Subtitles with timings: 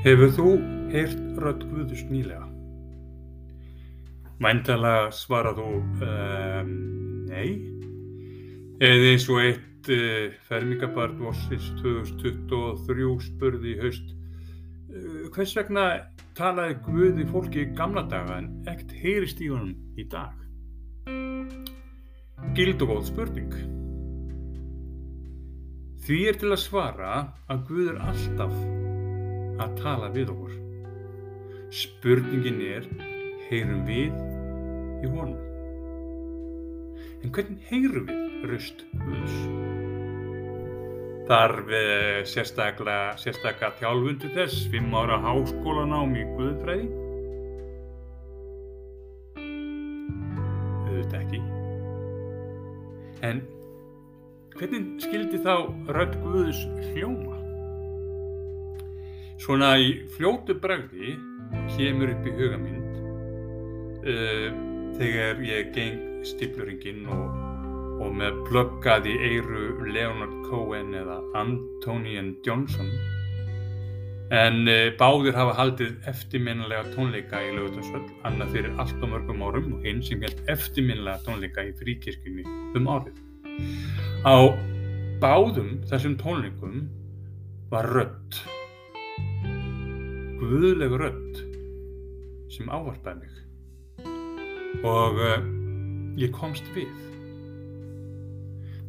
[0.00, 0.50] Hefur þú
[0.94, 2.46] heyrt rödd Guðus nýlega?
[4.40, 5.66] Væntalega svarað þú
[6.06, 6.70] um,
[7.28, 7.50] nei.
[8.80, 15.86] Eða eins og eitt uh, fermingabarn vorsins 2023 spurði í haust uh, hvers vegna
[16.32, 20.32] talaði Guði fólki í gamla daga en ekkert heyrist í honum í dag?
[22.56, 23.56] Gild og góð spurning.
[26.08, 27.16] Því er til að svara
[27.52, 28.62] að Guð er alltaf
[29.60, 30.56] að tala við okkur.
[31.70, 32.86] Spurningin er,
[33.50, 34.16] heyrum við
[35.04, 35.38] í honum?
[37.20, 39.36] En hvernig heyrum við röst Guðs?
[41.30, 46.88] Þarf eh, sérstaklega, sérstaklega þjálfundu þess, fimm ára háskólanám í Guðfræði?
[50.88, 51.42] Auðvitað ekki.
[53.30, 53.44] En
[54.56, 55.54] hvernig skildi þá
[55.92, 57.39] rödd Guðs hljóma?
[59.40, 61.14] Svona í fljótu bragði
[61.72, 62.98] kemur upp í hugamynd
[64.04, 64.48] uh,
[64.98, 67.38] þegar ég geng stípluringin og,
[68.04, 72.92] og með plöggað í eiru Leonard Cohen eða Antonian Johnson
[74.30, 79.72] en uh, báðir hafa haldið eftirminnilega tónleika í lögutarsvöld annað fyrir allt og mörgum árum
[79.78, 82.44] og hinn sem held eftirminnilega tónleika í fríkirkjunni
[82.78, 83.18] um árið.
[84.22, 84.36] Á
[85.24, 86.84] báðum þessum tónleikum
[87.72, 88.42] var rödd
[90.50, 91.40] guðlegu rödd
[92.50, 93.34] sem ávarpaði mig.
[94.86, 95.44] Og uh,
[96.18, 96.90] ég komst við.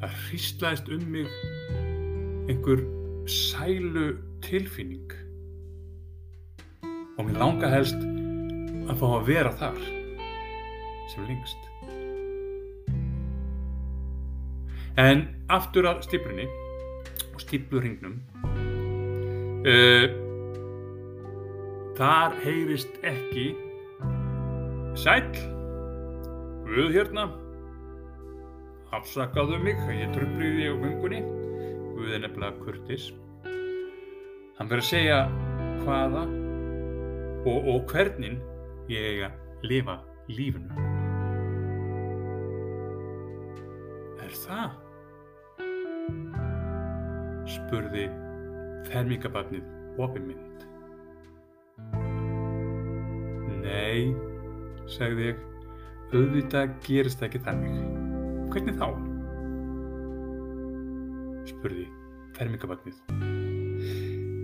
[0.00, 1.28] Það hríslaðist um mig
[2.48, 2.80] einhver
[3.28, 4.14] sælu
[4.46, 5.12] tilfinning.
[7.18, 8.00] Og mér langa helst
[8.88, 9.84] að fá að vera þar
[11.12, 11.68] sem lengst.
[15.00, 16.48] En aftur að stiplunni
[17.34, 18.18] og stiplurringnum
[19.68, 20.19] uh,
[22.00, 23.50] Þar heyrist ekki.
[24.96, 25.26] Sæl
[26.64, 27.26] Guð hérna.
[28.96, 31.20] Afsakaðu mig ég tröfliði á gungunni
[31.92, 33.10] Guð er nefnilega kurtis
[33.44, 35.18] Hann verður að segja
[35.84, 36.24] hvaða
[37.44, 38.40] og, og hvernig
[38.88, 39.30] ég eiga
[39.62, 40.00] lifa
[40.32, 40.88] lífinu.
[44.24, 44.78] Er það?
[47.50, 48.08] spurði
[48.88, 50.69] fermingabarnið opiminn
[53.70, 54.10] Nei,
[54.90, 55.42] sagði ég,
[56.10, 57.78] auðvitað gerist ekki þannig.
[58.50, 58.88] Hvernig þá?
[61.50, 61.86] spurði
[62.36, 62.98] fermingabagnið.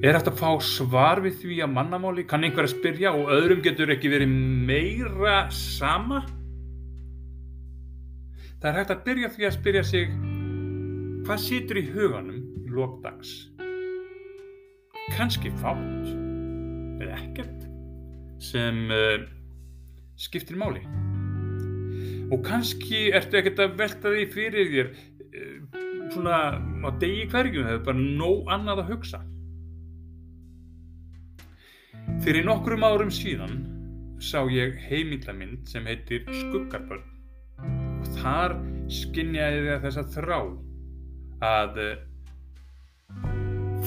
[0.00, 3.62] Er hægt að fá svar við því að mannamáli kann einhver að spyrja og öðrum
[3.64, 4.32] getur ekki verið
[4.68, 6.22] meira sama?
[8.60, 10.12] Það er hægt að byrja því að spyrja sig
[11.26, 13.34] hvað situr í huganum í lókdags?
[15.16, 16.12] Kanski fátt
[17.00, 17.69] eða ekkert
[18.40, 19.22] sem uh,
[20.20, 20.82] skiptir máli.
[22.30, 25.80] Og kannski ertu ekkert að velta því fyrir þér uh,
[26.14, 29.22] svona á degi hverjum það er bara nóg annað að hugsa.
[32.24, 33.60] Fyrir nokkrum árum síðan
[34.20, 37.06] sá ég heimildamind sem heitir Skuggarbörn
[38.00, 38.56] og þar
[38.92, 40.38] skinnjaði það þess að þrá
[41.50, 41.92] að uh,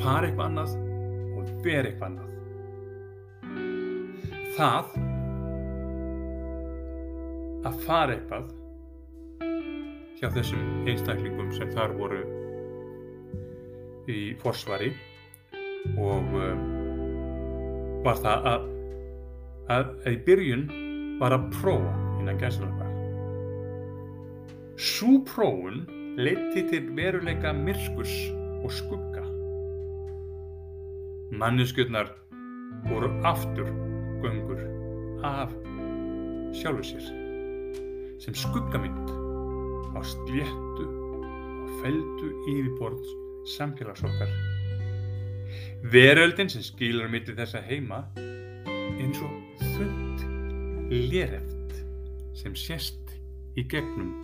[0.00, 0.76] fara eitthvað annað
[1.36, 2.31] og vera eitthvað annað
[4.56, 4.90] það
[7.62, 8.50] að fara eitthvað
[10.20, 12.20] hjá þessum einstaklingum sem þar voru
[14.12, 14.90] í forsvari
[15.96, 16.62] og um,
[18.04, 18.66] var það að,
[19.70, 20.64] að, að í byrjun
[21.22, 22.88] var að prófa innan gæsleika.
[24.78, 25.84] Sú prófun
[26.18, 28.12] leiti til veruleika myrskurs
[28.62, 29.22] og skugga.
[31.38, 32.10] Manneskjöldnar
[32.90, 33.70] voru aftur
[34.22, 34.60] göngur
[35.26, 35.50] af
[36.56, 37.06] sjálfur sér
[38.22, 39.10] sem skuggamynd
[39.92, 43.14] á sléttu og feldu yfirborðs
[43.56, 44.30] samfélagsokkar.
[45.92, 50.22] Veröldin sem skilur mitt í þessa heima eins og þund
[50.92, 51.82] léreft
[52.38, 53.16] sem sést
[53.58, 54.14] í gegnum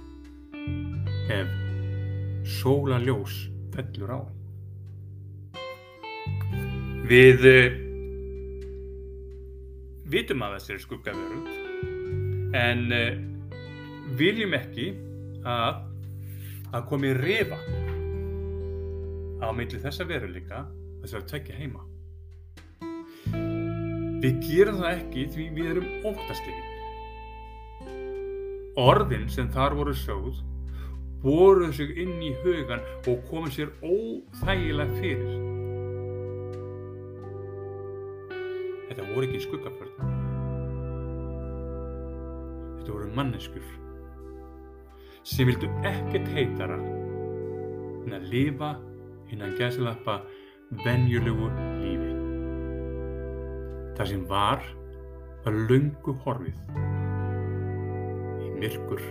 [1.33, 1.50] ef
[2.59, 4.21] sólaljós fellur á.
[7.09, 7.45] Við
[10.12, 11.46] vitum að þessari skuggaverund
[12.56, 13.12] en uh,
[14.19, 14.90] viljum ekki
[15.49, 15.84] að
[16.69, 17.56] að komi rifa
[19.40, 20.66] á milli þessa veruleika
[21.00, 21.84] þess að tvekja heima.
[24.19, 26.66] Við gerum það ekki því við erum óttaslegin.
[28.78, 30.43] Orðin sem þar voru sjóð
[31.22, 35.48] boruðu sig inn í hugan og komið sér óþægilega fyrir
[38.99, 39.91] Þetta voru ekki skuggaförn.
[42.81, 43.67] Þetta voru manneskur
[45.23, 48.73] sem vildu ekkert heitara en að lifa
[49.31, 50.17] innan gæsilappa
[50.83, 51.47] venjulegu
[51.79, 52.09] lífi.
[54.00, 54.67] Það sem var
[55.45, 56.59] var löngu horfið
[58.43, 59.05] í myrkur.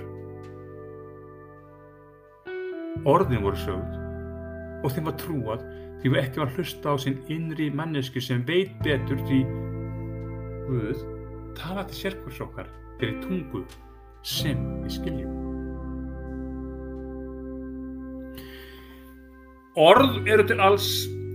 [3.07, 5.63] Orðin voru sögð og þeim var trúað
[6.01, 9.39] því við ekki var hlusta á sinn innri mannesku sem veit betur því
[10.67, 11.03] Guð
[11.57, 12.67] tala til sérkvörs okkar
[12.99, 13.63] fyrir tungu
[14.27, 15.35] sem við skiljum.
[19.77, 20.89] Orð eru til alls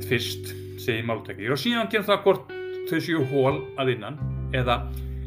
[0.09, 0.51] fyrst,
[0.83, 2.55] segir máltækir, og síðan kemur það hvort
[2.91, 4.19] þau séu hól að innan
[4.57, 4.81] eða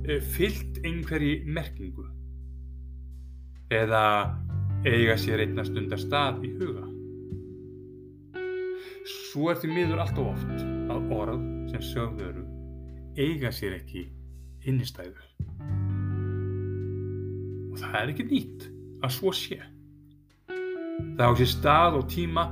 [0.03, 2.03] e, fyllt einhverji merkingu
[3.73, 4.03] eða
[4.85, 6.83] eiga sér einna stundar stað í huga.
[9.31, 12.45] Svo er því miður allt og oft að orð sem sögðu eru
[13.17, 14.05] eiga sér ekki
[14.65, 15.23] innistæðu.
[17.71, 18.67] Og það er ekki nýtt
[19.05, 19.59] að svo sé.
[21.15, 22.45] Það á sér stað og tíma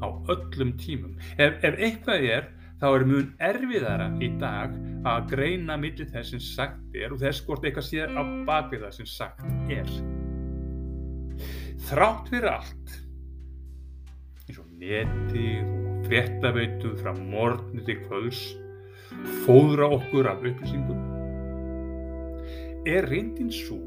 [0.00, 1.16] á öllum tímum.
[1.36, 2.48] Ef, ef eitthvað er,
[2.80, 4.76] þá er mjög erfiðara í dag
[5.08, 8.96] að greina millir þess sem sagt er og þess hvort eitthvað sé á bakvið það
[8.98, 9.92] sem sagt er.
[11.90, 12.96] Þrátt fyrir allt,
[14.46, 18.42] eins og netið og fréttaveitu frá morgni til kvöls,
[19.44, 21.00] fóðra okkur af upplýsingum,
[22.88, 23.80] er reyndin svo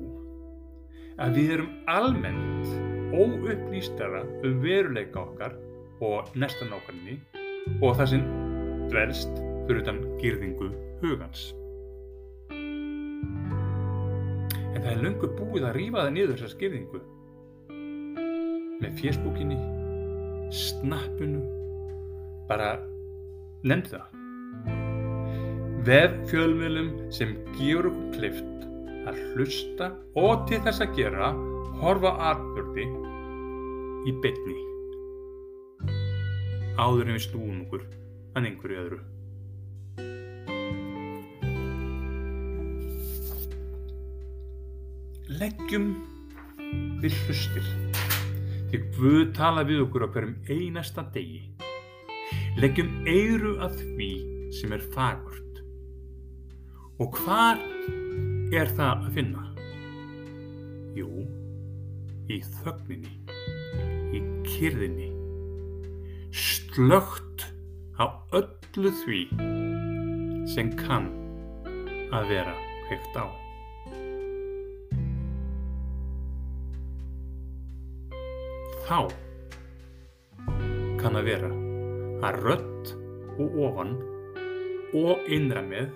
[1.22, 2.68] að við erum almennt
[3.14, 5.58] óupplýstara um veruleika okkar
[6.04, 7.20] og næsta nákvæmni
[7.82, 8.24] og það sem
[8.92, 9.34] dvelst
[9.68, 10.70] fyrir utan gyrðingu
[11.04, 11.52] hugans.
[14.74, 17.04] En það er löngu búið að rýfa það niður þessa skyrðingu
[18.84, 19.60] með fjersbúkinni,
[20.52, 21.44] snappinu,
[22.50, 22.76] bara
[23.64, 24.13] nefnd það.
[25.84, 28.68] Vef fjölmjölum sem gefur okkur klift
[29.10, 31.32] að hlusta og til þess að gera
[31.82, 32.86] horfa atbyrdi
[34.08, 34.56] í bytni
[36.80, 37.84] áður en við snúum okkur
[38.34, 39.02] að einhverju öðru.
[45.44, 45.92] Leggjum
[47.04, 47.72] við hlustir
[48.72, 51.44] því Guð tala við okkur á hverjum einasta degi.
[52.64, 54.14] Leggjum eiru að því
[54.56, 55.43] sem er fagurt.
[57.02, 57.58] Og hvar
[58.54, 59.44] er það að finna?
[60.94, 61.10] Jú,
[62.30, 63.16] í þögninni,
[64.14, 65.10] í kyrðinni
[66.34, 67.48] slögt
[67.98, 69.24] á öllu því
[70.54, 71.10] sem kann
[72.14, 72.54] að vera
[72.86, 73.26] kveikt á.
[78.84, 78.98] Þá
[81.02, 81.54] kann að vera
[82.30, 82.98] að rött
[83.42, 83.96] og ofan
[84.94, 85.90] og innra með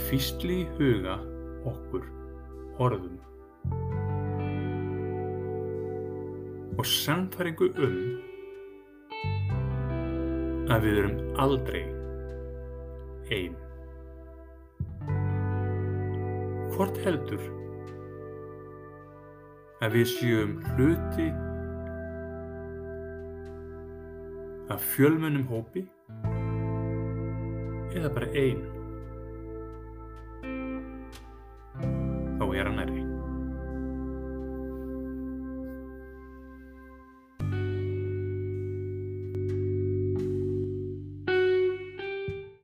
[0.00, 1.20] kvistli í huga
[1.68, 2.06] okkur
[2.80, 3.18] orðum
[6.80, 7.96] og samfæringu um
[10.70, 11.82] að við erum aldrei
[13.34, 13.56] einn.
[16.72, 17.42] Hvort heldur
[19.84, 21.28] að við séum hluti
[24.70, 25.84] af fjölmönnum hópi
[27.98, 28.79] eða bara einn
[32.40, 33.09] þá er hann næri.